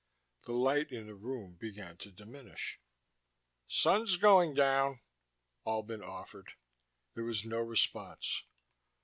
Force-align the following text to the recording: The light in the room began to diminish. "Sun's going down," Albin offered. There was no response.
The 0.45 0.53
light 0.53 0.91
in 0.91 1.05
the 1.05 1.13
room 1.13 1.57
began 1.59 1.95
to 1.97 2.11
diminish. 2.11 2.79
"Sun's 3.67 4.17
going 4.17 4.55
down," 4.55 5.01
Albin 5.63 6.01
offered. 6.01 6.53
There 7.13 7.23
was 7.23 7.45
no 7.45 7.59
response. 7.59 8.41